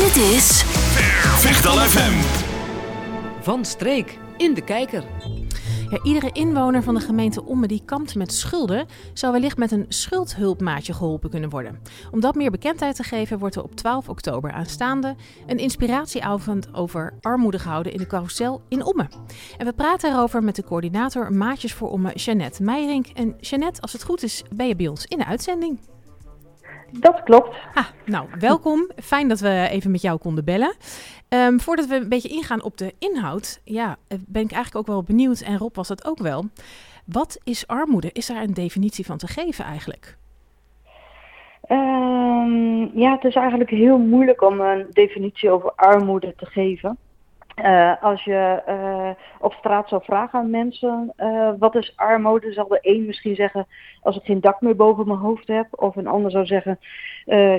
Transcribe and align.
Dit 0.00 0.16
is 0.16 0.62
Vechtal 1.40 1.76
FM. 1.76 2.12
Van 3.42 3.64
streek 3.64 4.18
in 4.36 4.54
de 4.54 4.64
kijker. 4.64 5.04
Ja, 5.90 6.02
iedere 6.02 6.30
inwoner 6.32 6.82
van 6.82 6.94
de 6.94 7.00
gemeente 7.00 7.44
Ommen 7.44 7.68
die 7.68 7.82
kampt 7.84 8.14
met 8.14 8.32
schulden, 8.32 8.86
zou 9.14 9.32
wellicht 9.32 9.56
met 9.56 9.70
een 9.70 9.84
schuldhulpmaatje 9.88 10.92
geholpen 10.92 11.30
kunnen 11.30 11.50
worden. 11.50 11.80
Om 12.10 12.20
dat 12.20 12.34
meer 12.34 12.50
bekendheid 12.50 12.96
te 12.96 13.02
geven, 13.02 13.38
wordt 13.38 13.56
er 13.56 13.62
op 13.62 13.74
12 13.74 14.08
oktober 14.08 14.52
aanstaande 14.52 15.16
een 15.46 15.58
inspiratieavond 15.58 16.74
over 16.74 17.14
armoede 17.20 17.58
gehouden 17.58 17.92
in 17.92 17.98
de 17.98 18.06
carousel 18.06 18.62
in 18.68 18.84
Ommen. 18.84 19.08
En 19.58 19.66
we 19.66 19.72
praten 19.72 20.12
erover 20.12 20.42
met 20.42 20.56
de 20.56 20.64
coördinator 20.64 21.32
Maatjes 21.32 21.74
voor 21.74 21.90
Ommen, 21.90 22.14
Jeannette 22.14 22.62
Meijering. 22.62 23.06
En 23.14 23.36
Jeannette, 23.40 23.80
als 23.80 23.92
het 23.92 24.04
goed 24.04 24.22
is, 24.22 24.42
ben 24.54 24.68
je 24.68 24.76
bij 24.76 24.88
ons 24.88 25.04
in 25.06 25.18
de 25.18 25.26
uitzending. 25.26 25.78
Dat 26.92 27.22
klopt. 27.22 27.56
Ah, 27.74 27.86
nou, 28.04 28.26
welkom. 28.38 28.90
Fijn 28.96 29.28
dat 29.28 29.40
we 29.40 29.68
even 29.70 29.90
met 29.90 30.02
jou 30.02 30.18
konden 30.18 30.44
bellen. 30.44 30.74
Ehm, 31.28 31.58
voordat 31.58 31.86
we 31.86 31.94
een 31.94 32.08
beetje 32.08 32.28
ingaan 32.28 32.62
op 32.62 32.76
de 32.76 32.94
inhoud, 32.98 33.60
ja, 33.64 33.96
eh, 34.08 34.18
ben 34.26 34.42
ik 34.42 34.52
eigenlijk 34.52 34.76
ook 34.76 34.94
wel 34.94 35.02
benieuwd, 35.02 35.40
en 35.40 35.58
Rob 35.58 35.76
was 35.76 35.88
dat 35.88 36.06
ook 36.06 36.18
wel. 36.18 36.44
Wat 37.04 37.40
is 37.44 37.66
armoede? 37.66 38.10
Is 38.12 38.26
daar 38.26 38.42
een 38.42 38.54
definitie 38.54 39.06
van 39.06 39.18
te 39.18 39.26
geven 39.26 39.64
eigenlijk? 39.64 40.16
Um, 41.68 42.90
ja, 42.94 43.12
het 43.12 43.24
is 43.24 43.34
eigenlijk 43.34 43.70
heel 43.70 43.98
moeilijk 43.98 44.42
om 44.42 44.60
een 44.60 44.86
definitie 44.90 45.50
over 45.50 45.72
armoede 45.76 46.34
te 46.36 46.46
geven. 46.46 46.98
Uh, 47.64 48.02
als 48.02 48.24
je 48.24 48.62
uh, 48.68 49.10
op 49.40 49.52
straat 49.52 49.88
zou 49.88 50.04
vragen 50.04 50.38
aan 50.38 50.50
mensen 50.50 51.12
uh, 51.16 51.50
wat 51.58 51.74
is 51.74 51.92
armoede, 51.96 52.52
zal 52.52 52.68
de 52.68 52.78
een 52.82 53.06
misschien 53.06 53.34
zeggen 53.34 53.66
als 54.02 54.16
ik 54.16 54.24
geen 54.24 54.40
dak 54.40 54.60
meer 54.60 54.76
boven 54.76 55.06
mijn 55.06 55.18
hoofd 55.18 55.48
heb. 55.48 55.66
Of 55.70 55.96
een 55.96 56.06
ander 56.06 56.30
zou 56.30 56.46
zeggen, 56.46 56.78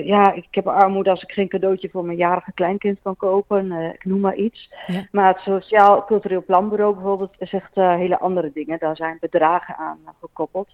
ja, 0.04 0.32
ik 0.32 0.46
heb 0.50 0.66
armoede 0.66 1.10
als 1.10 1.22
ik 1.22 1.32
geen 1.32 1.48
cadeautje 1.48 1.88
voor 1.90 2.04
mijn 2.04 2.18
jarige 2.18 2.52
kleinkind 2.52 2.98
kan 3.02 3.16
kopen. 3.16 3.72
ik 3.72 4.04
noem 4.04 4.20
maar 4.20 4.34
iets. 4.34 4.70
Ja. 4.86 5.06
Maar 5.10 5.28
het 5.28 5.40
Sociaal 5.40 6.04
Cultureel 6.04 6.44
Planbureau 6.44 6.94
bijvoorbeeld 6.94 7.34
zegt 7.38 7.74
hele 7.74 8.18
andere 8.18 8.50
dingen. 8.54 8.78
Daar 8.78 8.96
zijn 8.96 9.16
bedragen 9.20 9.76
aan 9.76 9.98
gekoppeld. 10.20 10.68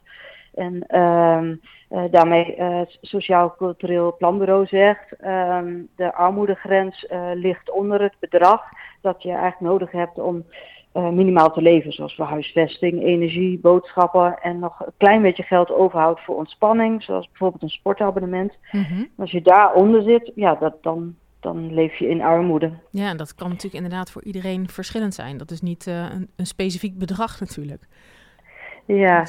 En 0.58 0.84
uh, 0.88 1.40
uh, 1.90 2.10
daarmee 2.10 2.56
uh, 2.58 2.80
Sociaal 3.00 3.54
Cultureel 3.56 4.16
Planbureau 4.16 4.66
zegt, 4.66 5.14
uh, 5.20 5.58
de 5.96 6.14
armoedegrens 6.14 7.06
ligt 7.34 7.70
onder 7.70 8.02
het 8.02 8.14
bedrag 8.18 8.62
dat 9.00 9.22
je 9.22 9.30
eigenlijk 9.30 9.60
nodig 9.60 9.90
hebt 9.90 10.18
om 10.18 10.44
minimaal 10.92 11.52
te 11.52 11.62
leven. 11.62 11.92
Zoals 11.92 12.14
voor 12.14 12.24
huisvesting, 12.24 13.02
energie, 13.02 13.58
boodschappen 13.58 14.38
en 14.42 14.58
nog 14.58 14.80
een 14.86 14.92
klein 14.96 15.22
beetje 15.22 15.42
geld 15.42 15.70
overhoudt 15.70 16.20
voor 16.24 16.36
ontspanning. 16.36 17.02
Zoals 17.02 17.28
bijvoorbeeld 17.28 17.62
een 17.62 17.68
sportabonnement. 17.68 18.52
Mm 18.72 18.82
-hmm. 18.82 19.08
Als 19.16 19.30
je 19.30 19.42
daaronder 19.42 20.02
zit, 20.02 20.32
ja, 20.34 20.54
dat, 20.54 20.82
dan, 20.82 21.14
dan 21.40 21.74
leef 21.74 21.98
je 21.98 22.08
in 22.08 22.22
armoede. 22.22 22.72
Ja, 22.90 23.08
en 23.08 23.16
dat 23.16 23.34
kan 23.34 23.48
natuurlijk 23.48 23.82
inderdaad 23.82 24.10
voor 24.10 24.24
iedereen 24.24 24.68
verschillend 24.68 25.14
zijn. 25.14 25.36
Dat 25.36 25.50
is 25.50 25.60
niet 25.60 25.86
een, 25.86 26.28
een 26.36 26.46
specifiek 26.46 26.98
bedrag 26.98 27.40
natuurlijk. 27.40 27.88
Ja, 28.96 29.26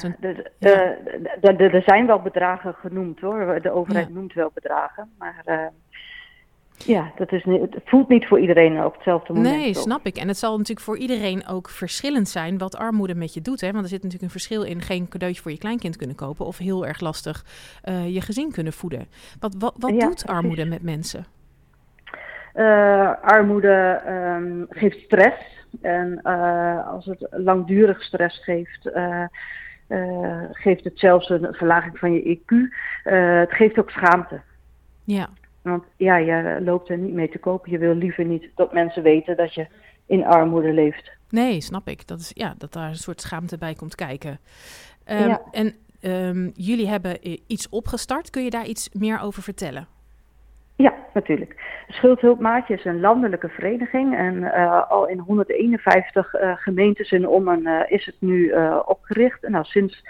er 1.40 1.82
zijn 1.86 2.06
wel 2.06 2.20
bedragen 2.20 2.74
genoemd 2.74 3.20
hoor. 3.20 3.58
De 3.62 3.70
overheid 3.70 4.08
ja. 4.08 4.14
noemt 4.14 4.32
wel 4.32 4.50
bedragen. 4.54 5.10
Maar 5.18 5.42
uh, 5.46 5.66
ja, 6.86 7.12
dat 7.16 7.32
is 7.32 7.44
niet, 7.44 7.60
het 7.60 7.82
voelt 7.84 8.08
niet 8.08 8.26
voor 8.26 8.40
iedereen 8.40 8.84
op 8.84 8.94
hetzelfde 8.94 9.32
moment. 9.32 9.56
Nee, 9.56 9.68
op. 9.68 9.74
snap 9.74 10.06
ik. 10.06 10.16
En 10.16 10.28
het 10.28 10.38
zal 10.38 10.50
natuurlijk 10.56 10.86
voor 10.86 10.98
iedereen 10.98 11.46
ook 11.46 11.68
verschillend 11.68 12.28
zijn 12.28 12.58
wat 12.58 12.76
armoede 12.76 13.14
met 13.14 13.34
je 13.34 13.40
doet. 13.40 13.60
Hè? 13.60 13.72
Want 13.72 13.82
er 13.82 13.90
zit 13.90 14.02
natuurlijk 14.02 14.32
een 14.32 14.40
verschil 14.40 14.62
in 14.62 14.80
geen 14.80 15.08
cadeautje 15.08 15.42
voor 15.42 15.50
je 15.50 15.58
kleinkind 15.58 15.96
kunnen 15.96 16.16
kopen. 16.16 16.46
Of 16.46 16.58
heel 16.58 16.86
erg 16.86 17.00
lastig 17.00 17.44
uh, 17.84 18.14
je 18.14 18.20
gezin 18.20 18.52
kunnen 18.52 18.72
voeden. 18.72 19.06
Wat, 19.40 19.54
wat, 19.58 19.74
wat 19.78 19.90
ja, 19.90 20.06
doet 20.06 20.26
armoede 20.26 20.54
precies. 20.54 20.72
met 20.72 20.82
mensen? 20.82 21.24
Uh, 22.54 23.12
armoede 23.22 24.02
um, 24.08 24.66
geeft 24.68 24.98
stress. 24.98 25.59
En 25.80 26.20
uh, 26.24 26.88
als 26.88 27.04
het 27.04 27.26
langdurig 27.30 28.02
stress 28.02 28.44
geeft, 28.44 28.86
uh, 28.86 29.24
uh, 29.88 30.42
geeft 30.52 30.84
het 30.84 30.98
zelfs 30.98 31.28
een 31.28 31.48
verlaging 31.50 31.98
van 31.98 32.12
je 32.12 32.38
IQ. 32.38 32.54
het 33.02 33.52
geeft 33.52 33.78
ook 33.78 33.90
schaamte. 33.90 34.40
Ja. 35.04 35.28
Want 35.62 35.84
ja, 35.96 36.16
je 36.16 36.60
loopt 36.62 36.88
er 36.88 36.98
niet 36.98 37.14
mee 37.14 37.28
te 37.28 37.38
kopen. 37.38 37.70
Je 37.70 37.78
wil 37.78 37.94
liever 37.94 38.24
niet 38.24 38.48
dat 38.54 38.72
mensen 38.72 39.02
weten 39.02 39.36
dat 39.36 39.54
je 39.54 39.66
in 40.06 40.24
armoede 40.24 40.72
leeft. 40.72 41.10
Nee, 41.28 41.60
snap 41.60 41.88
ik. 41.88 42.06
Dat, 42.06 42.18
is, 42.18 42.30
ja, 42.34 42.54
dat 42.58 42.72
daar 42.72 42.88
een 42.88 42.94
soort 42.94 43.20
schaamte 43.20 43.58
bij 43.58 43.74
komt 43.74 43.94
kijken. 43.94 44.38
Um, 45.06 45.28
ja. 45.28 45.42
En 45.50 45.74
um, 46.00 46.50
jullie 46.54 46.88
hebben 46.88 47.18
iets 47.46 47.68
opgestart. 47.68 48.30
Kun 48.30 48.44
je 48.44 48.50
daar 48.50 48.66
iets 48.66 48.88
meer 48.92 49.20
over 49.20 49.42
vertellen? 49.42 49.86
Ja, 50.80 50.94
natuurlijk. 51.14 51.82
Schuldhulpmaatje 51.88 52.74
is 52.74 52.84
een 52.84 53.00
landelijke 53.00 53.48
vereniging 53.48 54.16
en 54.16 54.34
uh, 54.36 54.90
al 54.90 55.08
in 55.08 55.18
151 55.18 56.34
uh, 56.34 56.52
gemeentes 56.56 57.10
in 57.10 57.28
Ommen 57.28 57.66
uh, 57.66 57.80
is 57.88 58.06
het 58.06 58.14
nu 58.18 58.54
opgericht. 58.84 59.48
Nou, 59.48 59.64
sinds 59.64 60.04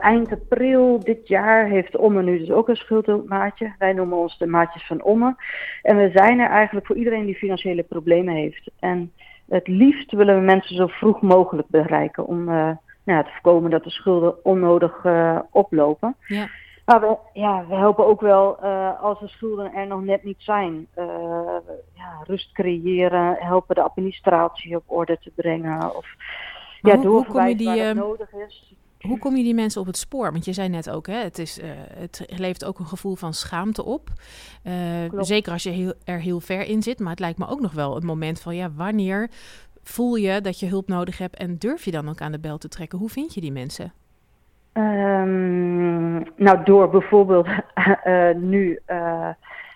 eind 0.00 0.32
april 0.32 1.00
dit 1.00 1.28
jaar 1.28 1.66
heeft 1.66 1.96
Ommen 1.96 2.24
nu 2.24 2.38
dus 2.38 2.50
ook 2.50 2.68
een 2.68 2.76
schuldhulpmaatje. 2.76 3.74
Wij 3.78 3.92
noemen 3.92 4.18
ons 4.18 4.38
de 4.38 4.46
maatjes 4.46 4.86
van 4.86 5.02
Ommen. 5.02 5.36
En 5.82 5.96
we 5.96 6.10
zijn 6.14 6.38
er 6.38 6.48
eigenlijk 6.48 6.86
voor 6.86 6.96
iedereen 6.96 7.26
die 7.26 7.34
financiële 7.34 7.82
problemen 7.82 8.34
heeft. 8.34 8.70
En 8.80 9.12
het 9.48 9.68
liefst 9.68 10.12
willen 10.12 10.38
we 10.38 10.44
mensen 10.44 10.76
zo 10.76 10.86
vroeg 10.86 11.20
mogelijk 11.20 11.68
bereiken 11.68 12.26
om 12.26 12.44
nou, 12.44 13.24
te 13.24 13.30
voorkomen 13.32 13.70
dat 13.70 13.84
de 13.84 13.90
schulden 13.90 14.44
onnodig 14.44 15.04
oplopen. 15.50 16.16
Ja. 16.26 16.48
Maar 16.86 17.00
we, 17.00 17.16
ja, 17.32 17.66
we 17.68 17.74
helpen 17.74 18.06
ook 18.06 18.20
wel 18.20 18.58
uh, 18.62 19.02
als 19.02 19.20
de 19.20 19.28
schulden 19.28 19.74
er 19.74 19.86
nog 19.86 20.02
net 20.02 20.24
niet 20.24 20.42
zijn. 20.42 20.86
Uh, 20.98 21.04
ja, 21.94 22.22
rust 22.24 22.52
creëren, 22.52 23.36
helpen 23.38 23.74
de 23.74 23.82
administratie 23.82 24.76
op 24.76 24.82
orde 24.86 25.18
te 25.18 25.30
brengen. 25.34 25.96
Of 25.96 26.06
maar 26.80 26.96
ja, 26.96 26.98
hoe, 26.98 27.08
hoe 27.08 27.26
kom 27.26 27.46
je 27.46 27.56
die, 27.56 27.70
het 27.70 27.96
nodig 27.96 28.32
is. 28.32 28.74
Hoe 29.00 29.18
kom 29.18 29.36
je 29.36 29.42
die 29.42 29.54
mensen 29.54 29.80
op 29.80 29.86
het 29.86 29.96
spoor? 29.96 30.32
Want 30.32 30.44
je 30.44 30.52
zei 30.52 30.68
net 30.68 30.90
ook, 30.90 31.06
hè, 31.06 31.16
het, 31.16 31.38
is, 31.38 31.58
uh, 31.58 31.64
het 31.94 32.24
levert 32.26 32.64
ook 32.64 32.78
een 32.78 32.86
gevoel 32.86 33.14
van 33.14 33.34
schaamte 33.34 33.84
op. 33.84 34.08
zeker 35.16 35.52
als 35.52 35.62
je 35.62 35.70
heel, 35.70 35.92
er 36.04 36.20
heel 36.20 36.40
ver 36.40 36.62
in 36.62 36.82
zit. 36.82 36.98
Maar 36.98 37.10
het 37.10 37.20
lijkt 37.20 37.38
me 37.38 37.48
ook 37.48 37.60
nog 37.60 37.72
wel 37.72 37.94
het 37.94 38.04
moment 38.04 38.40
van, 38.40 38.56
ja, 38.56 38.72
wanneer 38.72 39.30
voel 39.82 40.14
je 40.14 40.40
dat 40.40 40.60
je 40.60 40.66
hulp 40.66 40.88
nodig 40.88 41.18
hebt 41.18 41.36
en 41.36 41.58
durf 41.58 41.84
je 41.84 41.90
dan 41.90 42.08
ook 42.08 42.20
aan 42.20 42.32
de 42.32 42.38
bel 42.38 42.58
te 42.58 42.68
trekken? 42.68 42.98
Hoe 42.98 43.08
vind 43.08 43.34
je 43.34 43.40
die 43.40 43.52
mensen? 43.52 43.92
Um, 44.76 46.24
nou, 46.36 46.64
door 46.64 46.90
bijvoorbeeld 46.90 47.46
uh, 48.06 48.30
nu 48.52 48.80
uh, 48.90 49.28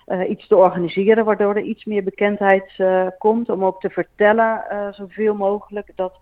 uh, 0.06 0.30
iets 0.30 0.46
te 0.46 0.56
organiseren, 0.56 1.24
waardoor 1.24 1.56
er 1.56 1.62
iets 1.62 1.84
meer 1.84 2.04
bekendheid 2.04 2.82
komt. 3.18 3.50
Om 3.50 3.64
ook 3.64 3.80
te 3.80 3.90
vertellen, 3.90 4.64
zoveel 4.90 5.34
mogelijk, 5.34 5.92
dat, 5.94 6.12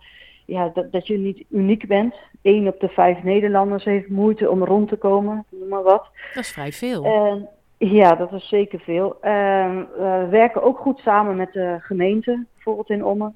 ja, 0.45 0.71
dat, 0.75 0.93
dat 0.93 1.07
je 1.07 1.19
niet 1.19 1.45
uniek 1.51 1.87
bent. 1.87 2.15
Eén 2.43 2.69
op 2.69 2.81
de 2.81 2.89
vijf 2.89 3.23
Nederlanders 3.23 3.85
heeft 3.85 4.09
moeite 4.09 4.51
om 4.51 4.65
rond 4.65 4.89
te 4.89 4.97
komen, 4.97 5.45
noem 5.51 5.69
maar 5.69 5.83
wat. 5.83 6.09
Dat 6.35 6.45
is 6.45 6.53
vrij 6.53 6.73
veel. 6.73 7.05
Ja, 7.79 8.15
dat 8.15 8.33
is 8.33 8.49
zeker 8.49 8.81
veel. 8.81 9.17
we 9.21 10.27
werken 10.31 10.63
ook 10.63 10.79
goed 10.79 10.99
samen 10.99 11.37
met 11.37 11.53
de 11.53 11.77
gemeente, 11.81 12.47
bijvoorbeeld 12.69 12.99
in 12.99 13.05
Ommen. 13.05 13.35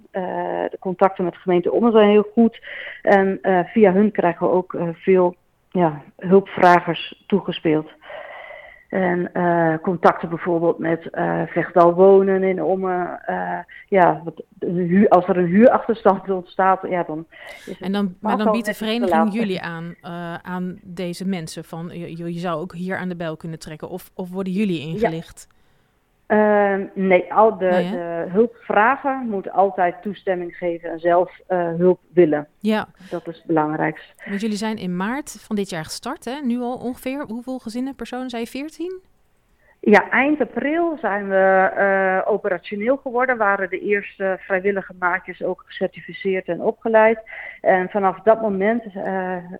de 0.70 0.76
contacten 0.80 1.24
met 1.24 1.32
de 1.32 1.38
gemeente 1.38 1.72
Ommen 1.72 1.92
zijn 1.92 2.10
heel 2.10 2.30
goed. 2.32 2.62
En 3.02 3.38
via 3.66 3.92
hun 3.92 4.10
krijgen 4.10 4.46
we 4.46 4.52
ook 4.52 4.76
veel 4.92 5.34
ja, 5.70 6.02
hulpvragers 6.16 7.24
toegespeeld. 7.26 7.90
En 8.88 9.30
uh, 9.34 9.74
contacten 9.82 10.28
bijvoorbeeld 10.28 10.78
met 10.78 11.08
uh, 11.12 11.42
Vechtal 11.46 11.94
Wonen 11.94 12.42
in 12.42 12.62
Ommen. 12.62 13.20
Uh, 13.28 13.58
ja, 13.88 14.22
huur, 14.58 15.08
als 15.08 15.28
er 15.28 15.36
een 15.36 15.46
huurachterstand 15.46 16.30
ontstaat, 16.30 16.80
ja, 16.88 17.02
dan 17.02 17.26
is 17.66 17.80
En 17.80 17.92
dan, 17.92 18.14
maar 18.20 18.36
dan 18.36 18.52
biedt 18.52 18.66
de 18.66 18.74
vereniging 18.74 19.32
jullie 19.32 19.60
aan, 19.60 19.94
aan 20.42 20.78
deze 20.82 21.28
mensen 21.28 21.64
van, 21.64 21.90
je, 21.92 22.34
je 22.34 22.38
zou 22.38 22.60
ook 22.60 22.74
hier 22.74 22.96
aan 22.96 23.08
de 23.08 23.16
bel 23.16 23.36
kunnen 23.36 23.58
trekken. 23.58 23.88
Of, 23.88 24.10
of 24.14 24.30
worden 24.30 24.52
jullie 24.52 24.80
ingelicht? 24.80 25.46
Ja. 25.48 25.60
Uh, 26.32 26.74
nee, 26.94 27.32
al 27.32 27.58
de, 27.58 27.66
nee, 27.66 27.90
de 27.90 28.26
hulpvrager 28.28 29.24
moet 29.28 29.50
altijd 29.50 30.02
toestemming 30.02 30.56
geven 30.56 30.90
en 30.90 30.98
zelf 30.98 31.40
uh, 31.48 31.68
hulp 31.76 32.00
willen. 32.12 32.48
Ja. 32.58 32.88
Dat 33.10 33.28
is 33.28 33.36
het 33.36 33.46
belangrijkste. 33.46 34.12
Want 34.28 34.40
jullie 34.40 34.56
zijn 34.56 34.76
in 34.76 34.96
maart 34.96 35.36
van 35.46 35.56
dit 35.56 35.70
jaar 35.70 35.84
gestart, 35.84 36.24
hè? 36.24 36.40
Nu 36.40 36.60
al 36.60 36.76
ongeveer. 36.76 37.24
Hoeveel 37.26 37.58
gezinnen, 37.58 37.94
personen? 37.94 38.30
Zijn 38.30 38.42
je 38.42 38.48
14? 38.48 39.00
Ja, 39.80 40.10
eind 40.10 40.40
april 40.40 40.98
zijn 41.00 41.28
we 41.28 41.72
uh, 41.76 42.32
operationeel 42.32 42.96
geworden. 42.96 43.36
Waren 43.36 43.70
de 43.70 43.80
eerste 43.80 44.36
vrijwillige 44.40 44.94
maatjes 44.98 45.42
ook 45.42 45.62
gecertificeerd 45.66 46.48
en 46.48 46.62
opgeleid. 46.62 47.18
En 47.60 47.88
vanaf 47.88 48.20
dat 48.20 48.40
moment 48.40 48.84
uh, 48.84 48.94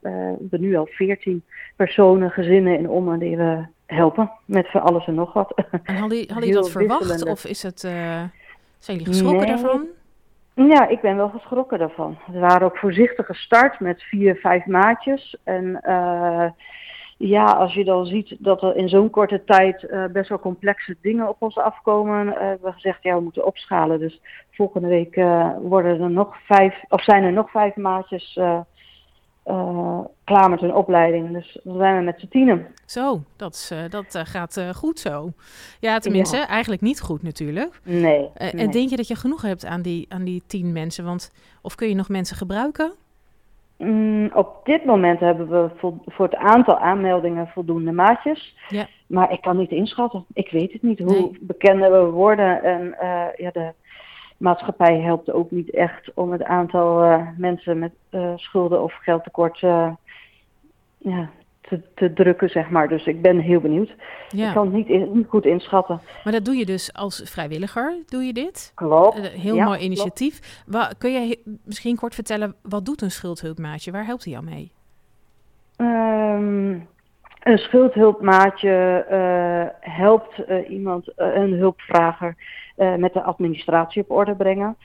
hebben 0.00 0.60
nu 0.60 0.76
al 0.76 0.86
14 0.86 1.44
personen, 1.76 2.30
gezinnen 2.30 2.78
in 2.78 2.88
Ommen 2.88 3.18
die 3.18 3.36
we 3.36 3.64
helpen 3.92 4.30
met 4.44 4.70
van 4.70 4.82
alles 4.82 5.06
en 5.06 5.14
nog 5.14 5.32
wat. 5.32 5.54
En 5.82 5.96
hadden 5.96 6.18
jullie 6.18 6.52
dat 6.52 6.70
verwacht 6.70 7.28
of 7.28 7.44
is 7.44 7.62
het, 7.62 7.82
uh, 7.82 7.92
zijn 8.78 8.98
jullie 8.98 9.06
geschrokken 9.06 9.46
nee. 9.46 9.48
daarvan? 9.48 9.86
Ja, 10.54 10.88
ik 10.88 11.00
ben 11.00 11.16
wel 11.16 11.28
geschrokken 11.28 11.78
daarvan. 11.78 12.18
We 12.26 12.38
waren 12.38 12.66
ook 12.66 12.76
voorzichtig 12.76 13.26
gestart 13.26 13.80
met 13.80 14.02
vier, 14.02 14.34
vijf 14.34 14.66
maatjes. 14.66 15.36
En 15.44 15.80
uh, 15.86 16.50
ja, 17.16 17.44
als 17.44 17.74
je 17.74 17.84
dan 17.84 18.06
ziet 18.06 18.36
dat 18.38 18.62
er 18.62 18.76
in 18.76 18.88
zo'n 18.88 19.10
korte 19.10 19.44
tijd 19.44 19.82
uh, 19.82 20.04
best 20.06 20.28
wel 20.28 20.38
complexe 20.38 20.96
dingen 21.00 21.28
op 21.28 21.36
ons 21.38 21.58
afkomen, 21.58 22.26
uh, 22.26 22.32
hebben 22.38 22.66
we 22.66 22.72
gezegd, 22.72 23.02
ja, 23.02 23.14
we 23.14 23.20
moeten 23.20 23.46
opschalen. 23.46 23.98
Dus 23.98 24.20
volgende 24.50 24.88
week 24.88 25.14
worden 25.62 26.00
er 26.00 26.10
nog 26.10 26.36
vijf, 26.46 26.84
of 26.88 27.02
zijn 27.02 27.22
er 27.24 27.32
nog 27.32 27.50
vijf 27.50 27.76
maatjes 27.76 28.40
klaar 30.24 30.50
met 30.50 30.60
hun 30.60 30.74
opleiding. 30.74 31.32
Dus 31.32 31.60
dan 31.64 31.76
zijn 31.76 31.96
we 31.96 32.02
met 32.02 32.20
z'n 32.20 32.28
tienen. 32.28 32.66
Zo, 32.86 33.22
dat, 33.36 33.52
is, 33.52 33.72
dat 33.90 34.22
gaat 34.28 34.64
goed 34.74 34.98
zo. 34.98 35.32
Ja, 35.80 35.98
tenminste, 35.98 36.36
ja. 36.36 36.48
eigenlijk 36.48 36.82
niet 36.82 37.00
goed 37.00 37.22
natuurlijk. 37.22 37.80
Nee, 37.82 38.00
nee. 38.00 38.30
En 38.34 38.70
denk 38.70 38.90
je 38.90 38.96
dat 38.96 39.08
je 39.08 39.16
genoeg 39.16 39.42
hebt 39.42 39.66
aan 39.66 39.82
die, 39.82 40.06
aan 40.08 40.24
die 40.24 40.42
tien 40.46 40.72
mensen? 40.72 41.04
Want, 41.04 41.32
of 41.62 41.74
kun 41.74 41.88
je 41.88 41.94
nog 41.94 42.08
mensen 42.08 42.36
gebruiken? 42.36 42.92
Mm, 43.82 44.30
op 44.34 44.60
dit 44.64 44.84
moment 44.84 45.20
hebben 45.20 45.48
we 45.48 45.70
voor 46.06 46.24
het 46.24 46.34
aantal 46.34 46.78
aanmeldingen 46.78 47.46
voldoende 47.46 47.92
maatjes. 47.92 48.56
Ja. 48.68 48.86
Maar 49.06 49.32
ik 49.32 49.40
kan 49.40 49.56
niet 49.56 49.70
inschatten. 49.70 50.24
Ik 50.32 50.50
weet 50.50 50.72
het 50.72 50.82
niet 50.82 50.98
hoe 50.98 51.30
bekender 51.40 51.90
we 51.90 52.10
worden. 52.10 52.62
En 52.62 52.96
uh, 53.02 53.24
ja, 53.36 53.50
de 53.50 53.72
maatschappij 54.42 55.00
helpt 55.00 55.32
ook 55.32 55.50
niet 55.50 55.70
echt 55.70 56.10
om 56.14 56.32
het 56.32 56.42
aantal 56.42 57.04
uh, 57.04 57.28
mensen 57.36 57.78
met 57.78 57.92
uh, 58.10 58.32
schulden 58.36 58.82
of 58.82 58.94
geldtekort 58.94 59.58
ja, 60.98 61.30
te, 61.60 61.80
te, 61.94 62.12
drukken, 62.12 62.48
zeg 62.48 62.70
maar. 62.70 62.88
Dus 62.88 63.06
ik 63.06 63.22
ben 63.22 63.38
heel 63.38 63.60
benieuwd. 63.60 63.94
Ja. 64.28 64.48
Ik 64.48 64.54
kan 64.54 64.64
het 64.64 64.74
niet, 64.74 64.88
in, 64.88 65.12
niet, 65.12 65.28
goed 65.28 65.44
inschatten. 65.44 66.00
Maar 66.24 66.32
dat 66.32 66.44
doe 66.44 66.54
je 66.54 66.66
dus 66.66 66.94
als 66.94 67.22
vrijwilliger, 67.24 67.94
doe 68.06 68.22
je 68.22 68.32
dit? 68.32 68.72
Klopt. 68.74 69.16
Een 69.16 69.24
heel 69.24 69.54
ja, 69.54 69.64
mooi 69.64 69.80
initiatief. 69.80 70.64
Kun 70.98 71.12
je 71.12 71.38
misschien 71.64 71.96
kort 71.96 72.14
vertellen, 72.14 72.54
wat 72.62 72.84
doet 72.84 73.02
een 73.02 73.10
schuldhulpmaatje? 73.10 73.90
Waar 73.90 74.06
helpt 74.06 74.24
hij 74.24 74.32
jou 74.32 74.44
mee? 74.44 74.72
Um, 75.76 76.88
een 77.42 77.58
schuldhulpmaatje 77.58 79.06
uh, 79.10 79.92
helpt 79.94 80.48
uh, 80.48 80.70
iemand, 80.70 81.08
uh, 81.08 81.34
een 81.34 81.52
hulpvrager, 81.52 82.36
met 82.98 83.12
de 83.12 83.22
administratie 83.22 84.02
op 84.02 84.10
orde 84.10 84.34
brengen. 84.34 84.76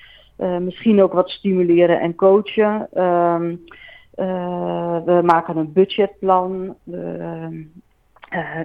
misschien 0.60 1.02
ook 1.02 1.14
wat 1.14 1.30
stimuleren 1.30 2.00
en 2.00 2.16
coachen. 2.16 3.04
Um, 3.04 3.64
uh, 4.18 4.98
we 5.06 5.22
maken 5.24 5.58
een 5.58 5.74
budgetplan. 5.74 6.76
We 6.84 7.68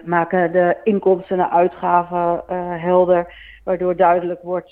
maken 0.05 0.52
de 0.52 0.76
inkomsten 0.84 1.38
en 1.38 1.44
de 1.44 1.50
uitgaven 1.50 2.43
helder. 2.81 3.34
Waardoor 3.64 3.96
duidelijk 3.96 4.43
wordt 4.43 4.70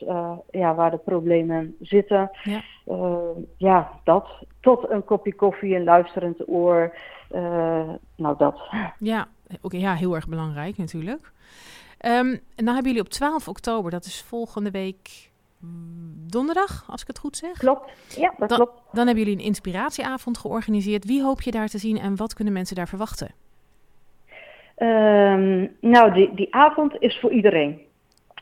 ja, 0.50 0.74
waar 0.74 0.90
de 0.90 0.98
problemen 1.04 1.76
zitten. 1.80 2.30
Ja. 2.42 2.62
ja, 3.56 3.90
dat. 4.04 4.28
Tot 4.60 4.90
een 4.90 5.04
kopje 5.04 5.34
koffie, 5.34 5.76
een 5.76 5.84
luisterend 5.84 6.48
oor. 6.48 6.94
nou, 8.16 8.36
dat. 8.38 8.60
Ja, 8.98 9.26
okay, 9.60 9.80
ja, 9.80 9.94
heel 9.94 10.14
erg 10.14 10.28
belangrijk 10.28 10.76
natuurlijk. 10.76 11.32
Um, 12.06 12.40
en 12.56 12.64
dan 12.64 12.74
hebben 12.74 12.92
jullie 12.92 13.00
op 13.00 13.08
12 13.08 13.48
oktober, 13.48 13.90
dat 13.90 14.04
is 14.04 14.22
volgende 14.22 14.70
week 14.70 15.30
donderdag, 16.26 16.84
als 16.88 17.00
ik 17.00 17.06
het 17.06 17.18
goed 17.18 17.36
zeg. 17.36 17.52
Klopt, 17.52 18.16
ja, 18.16 18.32
dat 18.38 18.48
dan, 18.48 18.58
klopt. 18.58 18.82
Dan 18.92 19.06
hebben 19.06 19.24
jullie 19.24 19.38
een 19.38 19.44
inspiratieavond 19.44 20.38
georganiseerd. 20.38 21.04
Wie 21.04 21.22
hoop 21.22 21.40
je 21.40 21.50
daar 21.50 21.68
te 21.68 21.78
zien 21.78 21.98
en 21.98 22.16
wat 22.16 22.34
kunnen 22.34 22.52
mensen 22.52 22.76
daar 22.76 22.88
verwachten? 22.88 23.30
Um, 24.76 25.76
nou, 25.80 26.12
die, 26.12 26.34
die 26.34 26.54
avond 26.54 26.96
is 26.98 27.18
voor 27.20 27.30
iedereen. 27.30 27.80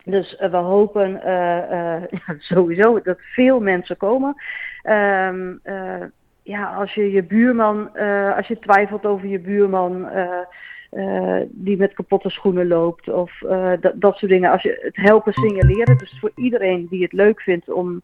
Dus 0.05 0.33
uh, 0.41 0.51
we 0.51 0.57
hopen 0.57 1.11
uh, 1.25 2.03
uh, 2.03 2.03
sowieso 2.39 3.01
dat 3.01 3.19
veel 3.21 3.61
mensen 3.61 3.97
komen. 3.97 4.43
Um, 4.85 5.61
ja, 6.43 6.75
als 6.75 6.95
je 6.95 7.11
je 7.11 7.23
buurman, 7.23 7.93
als 8.37 8.47
je 8.47 8.59
twijfelt 8.59 9.07
over 9.07 9.29
je 9.29 9.39
buurman, 9.39 10.09
uh, 10.93 11.41
die 11.51 11.77
met 11.77 11.95
kapotte 11.95 12.31
schoenen 12.31 12.67
loopt 12.67 13.09
of 13.09 13.41
uh, 13.43 13.73
dat, 13.95 14.17
soort 14.17 14.31
dingen. 14.31 14.51
Als 14.51 14.63
je 14.63 14.79
het 14.83 14.97
helpen 14.97 15.33
signaleren, 15.33 15.99
dus 15.99 16.19
voor 16.21 16.33
iedereen 16.35 16.87
die 16.91 17.03
het 17.03 17.13
leuk 17.13 17.41
vindt 17.41 17.71
om, 17.71 18.03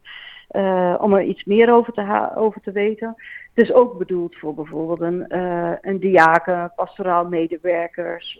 uh, 0.51 0.95
om 1.01 1.13
er 1.13 1.23
iets 1.23 1.43
meer 1.43 1.73
over 1.73 1.93
te, 1.93 2.31
over 2.35 2.61
te 2.61 2.71
weten. 2.71 3.13
Het 3.53 3.65
is 3.65 3.73
ook 3.73 3.97
bedoeld 3.97 4.35
voor 4.35 4.53
bijvoorbeeld 4.53 5.01
een, 5.01 5.37
een 5.81 5.99
diaken, 5.99 6.71
pastoraal 6.75 7.27
medewerkers. 7.27 8.39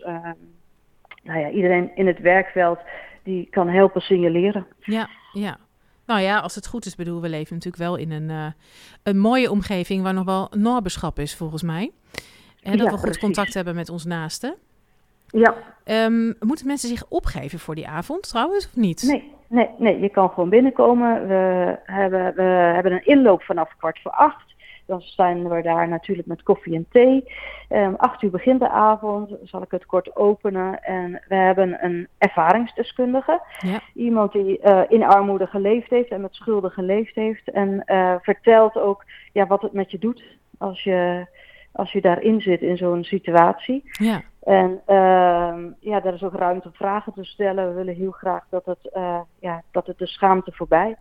nou 1.22 1.38
ja, 1.40 1.50
iedereen 1.50 1.90
in 1.94 2.06
het 2.06 2.18
werkveld 2.18 2.78
die 3.22 3.48
kan 3.50 3.68
helpen 3.68 4.00
signaleren. 4.00 4.66
Ja, 4.80 5.08
ja. 5.32 5.56
Nou 6.06 6.20
ja, 6.20 6.38
als 6.38 6.54
het 6.54 6.66
goed 6.66 6.86
is, 6.86 6.94
bedoel, 6.94 7.20
we 7.20 7.28
leven 7.28 7.54
natuurlijk 7.54 7.82
wel 7.82 7.96
in 7.96 8.10
een, 8.10 8.54
een 9.02 9.18
mooie 9.18 9.50
omgeving 9.50 10.02
waar 10.02 10.14
nog 10.14 10.24
wel 10.24 10.50
naberschap 10.56 11.18
is, 11.18 11.34
volgens 11.34 11.62
mij. 11.62 11.92
En 12.66 12.76
dat 12.76 12.86
ja, 12.86 12.92
we 12.92 12.98
goed 12.98 13.00
precies. 13.00 13.22
contact 13.22 13.54
hebben 13.54 13.74
met 13.74 13.88
ons 13.88 14.04
naasten. 14.04 14.54
Ja. 15.26 15.54
Um, 15.84 16.34
moeten 16.40 16.66
mensen 16.66 16.88
zich 16.88 17.08
opgeven 17.08 17.58
voor 17.58 17.74
die 17.74 17.88
avond 17.88 18.28
trouwens, 18.28 18.66
of 18.66 18.76
niet? 18.76 19.02
Nee, 19.02 19.32
nee, 19.48 19.68
nee, 19.78 20.00
je 20.00 20.08
kan 20.08 20.28
gewoon 20.28 20.48
binnenkomen. 20.48 21.28
We 21.28 21.78
hebben, 21.84 22.34
we 22.34 22.42
hebben 22.42 22.92
een 22.92 23.06
inloop 23.06 23.42
vanaf 23.42 23.76
kwart 23.78 23.98
voor 24.02 24.12
acht. 24.12 24.54
Dan 24.86 25.00
zijn 25.00 25.48
we 25.48 25.62
daar 25.62 25.88
natuurlijk 25.88 26.28
met 26.28 26.42
koffie 26.42 26.74
en 26.74 26.86
thee. 26.90 27.32
Um, 27.70 27.94
acht 27.94 28.22
uur 28.22 28.30
begint 28.30 28.60
de 28.60 28.68
avond, 28.68 29.30
zal 29.42 29.62
ik 29.62 29.70
het 29.70 29.86
kort 29.86 30.16
openen. 30.16 30.82
En 30.82 31.22
we 31.28 31.34
hebben 31.34 31.84
een 31.84 32.08
ervaringsdeskundige. 32.18 33.42
Ja. 33.58 33.80
Iemand 33.94 34.32
die 34.32 34.60
uh, 34.64 34.82
in 34.88 35.02
armoede 35.02 35.46
geleefd 35.46 35.90
heeft 35.90 36.10
en 36.10 36.20
met 36.20 36.34
schulden 36.34 36.70
geleefd 36.70 37.14
heeft. 37.14 37.50
En 37.50 37.82
uh, 37.86 38.14
vertelt 38.22 38.76
ook 38.76 39.04
ja, 39.32 39.46
wat 39.46 39.62
het 39.62 39.72
met 39.72 39.90
je 39.90 39.98
doet 39.98 40.22
als 40.58 40.82
je, 40.82 41.26
als 41.76 41.92
je 41.92 42.00
daarin 42.00 42.40
zit 42.40 42.60
in 42.60 42.76
zo'n 42.76 43.04
situatie. 43.04 43.82
Ja. 43.84 44.22
En 44.42 44.70
uh, 44.86 45.54
ja, 45.80 46.00
daar 46.00 46.14
is 46.14 46.22
ook 46.22 46.34
ruimte 46.34 46.68
om 46.68 46.74
vragen 46.74 47.12
te 47.12 47.24
stellen. 47.24 47.68
We 47.68 47.74
willen 47.74 47.94
heel 47.94 48.10
graag 48.10 48.44
dat 48.50 48.64
het, 48.64 48.90
uh, 48.96 49.20
ja, 49.40 49.62
dat 49.70 49.86
het 49.86 49.98
de 49.98 50.06
schaamte 50.06 50.52
voorbij. 50.52 50.96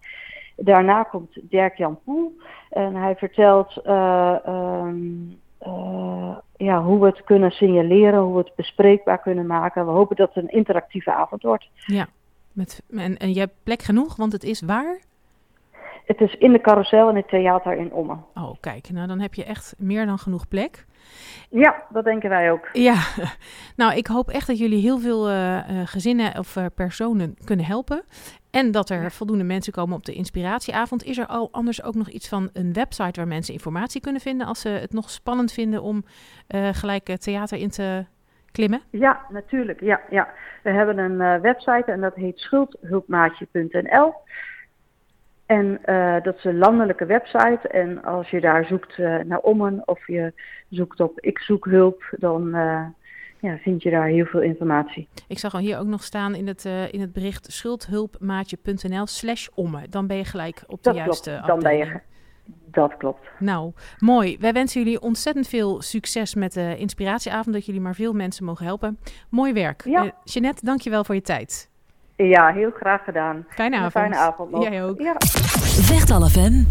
Daarna 0.56 1.04
komt 1.04 1.38
Dirk-Jan 1.42 2.00
Poel 2.04 2.38
en 2.70 2.96
hij 2.96 3.16
vertelt 3.16 3.82
uh, 3.86 4.36
um, 4.48 5.40
uh, 5.68 6.38
ja, 6.58 6.84
hoe 6.84 7.00
we 7.00 7.06
het 7.06 7.24
kunnen 7.24 7.52
signaleren, 7.52 8.20
hoe 8.20 8.34
we 8.34 8.40
het 8.40 8.56
bespreekbaar 8.56 9.20
kunnen 9.20 9.46
maken. 9.46 9.86
We 9.86 9.92
hopen 9.92 10.16
dat 10.16 10.34
het 10.34 10.44
een 10.44 10.50
interactieve 10.50 11.14
avond 11.14 11.42
wordt. 11.42 11.70
Ja, 11.86 12.08
Met, 12.52 12.84
en, 12.90 13.18
en 13.18 13.34
je 13.34 13.40
hebt 13.40 13.64
plek 13.64 13.82
genoeg, 13.82 14.16
want 14.16 14.32
het 14.32 14.44
is 14.44 14.62
waar? 14.62 15.00
Het 16.06 16.22
is 16.22 16.34
in 16.34 16.52
de 16.52 16.62
carousel 16.62 17.10
in 17.10 17.16
het 17.16 17.28
theater 17.28 17.74
in 17.74 17.94
Ommen. 17.94 18.26
Oh, 18.34 18.56
kijk, 18.60 18.90
nou 18.90 19.08
dan 19.08 19.20
heb 19.20 19.34
je 19.34 19.44
echt 19.44 19.76
meer 19.78 20.06
dan 20.06 20.18
genoeg 20.18 20.48
plek. 20.48 20.86
Ja, 21.50 21.84
dat 21.90 22.04
denken 22.04 22.30
wij 22.30 22.52
ook. 22.52 22.70
Ja, 22.74 22.96
nou 23.82 23.96
ik 23.96 24.08
hoop 24.08 24.30
echt 24.30 24.48
dat 24.48 24.58
jullie 24.58 24.82
heel 24.82 25.00
veel 25.00 25.30
uh, 25.30 25.36
uh, 25.36 25.82
gezinnen 25.86 26.38
of 26.38 26.56
uh, 26.56 26.66
personen 26.76 27.36
kunnen 27.44 27.66
helpen. 27.66 28.04
En 28.52 28.72
dat 28.72 28.90
er 28.90 29.12
voldoende 29.12 29.44
mensen 29.44 29.74
komen 29.74 29.96
op 29.96 30.06
de 30.06 30.14
inspiratieavond. 30.14 31.04
Is 31.04 31.18
er 31.18 31.26
al 31.26 31.50
anders 31.52 31.84
ook 31.84 31.96
nog 31.96 32.10
iets 32.10 32.30
van 32.30 32.50
een 32.54 32.74
website 32.74 33.20
waar 33.20 33.28
mensen 33.28 33.54
informatie 33.54 34.02
kunnen 34.02 34.22
vinden 34.22 34.48
als 34.48 34.62
ze 34.62 34.70
het 34.70 34.94
nog 34.94 35.10
spannend 35.10 35.52
vinden 35.52 35.82
om 35.82 36.04
gelijk 36.72 37.08
het 37.08 37.22
theater 37.22 37.58
in 37.58 37.70
te 37.70 38.06
klimmen? 38.52 38.82
Ja, 38.90 39.20
natuurlijk. 39.30 39.82
Ja, 39.82 40.02
ja. 40.10 40.30
We 40.64 40.70
hebben 40.70 40.98
een 40.98 41.42
website 41.42 41.92
en 41.92 42.02
dat 42.02 42.16
heet 42.16 42.40
schuldhulpmaatje.nl. 42.40 44.14
En 45.46 45.82
uh, 45.86 46.16
dat 46.24 46.36
is 46.36 46.44
een 46.44 46.58
landelijke 46.58 47.06
website. 47.06 47.68
En 47.68 48.04
als 48.04 48.30
je 48.30 48.42
daar 48.42 48.66
zoekt 48.66 48.98
uh, 48.98 49.20
naar 49.20 49.40
Ommen 49.40 49.82
of 49.86 50.08
je 50.08 50.34
zoekt 50.70 51.00
op 51.00 51.20
Ik 51.20 51.40
zoek 51.40 51.66
hulp, 51.66 52.04
dan 52.18 52.48
uh, 52.48 52.86
ja, 53.40 53.58
vind 53.58 53.84
je 53.84 53.90
daar 53.90 54.08
heel 54.08 54.26
veel 54.26 54.42
informatie. 54.42 55.08
Ik 55.28 55.40
zag 55.40 55.54
al 55.54 55.60
hier 55.60 55.80
ook 55.80 55.88
nog 55.88 56.04
staan 56.04 56.36
in 56.36 56.48
het, 56.48 56.66
in 56.92 57.02
het 57.02 57.14
bericht 57.14 57.52
schuldhulpmaatje.nl 57.52 59.06
slash 59.08 59.48
Ommen. 59.54 59.90
Dan 59.90 60.08
ben 60.08 60.18
je 60.18 60.26
gelijk 60.26 60.64
op 60.68 60.84
de 60.84 60.90
dat 60.90 60.96
juiste 60.96 61.30
klopt. 61.30 61.48
Dan 61.48 61.60
ben 61.60 61.78
je, 61.78 62.00
dat 62.66 62.98
klopt. 62.98 63.28
Nou, 63.40 63.72
mooi. 64.00 64.38
Wij 64.40 64.54
wensen 64.54 64.84
jullie 64.84 65.02
ontzettend 65.02 65.48
veel 65.48 65.82
succes 65.82 66.36
met 66.36 66.54
de 66.54 66.76
inspiratieavond. 66.78 67.56
Dat 67.56 67.66
jullie 67.66 67.82
maar 67.82 67.96
veel 67.96 68.14
mensen 68.14 68.46
mogen 68.46 68.66
helpen. 68.66 69.00
Mooi 69.30 69.54
werk. 69.54 69.84
Ja. 69.86 70.12
Jeanette, 70.24 70.66
dankjewel 70.66 71.04
voor 71.04 71.16
je 71.16 71.22
tijd. 71.22 71.70
Ja, 72.16 72.54
heel 72.54 72.72
graag 72.72 73.04
gedaan. 73.04 73.46
Fijne 73.50 73.76
avond. 73.76 73.92
Fijne 73.92 74.16
avond 74.16 74.52
nog. 74.52 74.64
Jij 74.64 74.84
ook. 74.84 75.00
Ja. 75.02 75.16
Vechtal 75.82 76.22
FM. 76.22 76.64